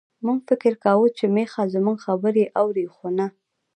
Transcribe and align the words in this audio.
موږ 0.25 0.39
فکر 0.49 0.73
کاوه 0.83 1.07
چې 1.17 1.25
میښه 1.35 1.63
زموږ 1.73 1.97
خبرې 2.05 2.45
اوري، 2.61 2.85
خو 2.95 3.07
نه. 3.17 3.27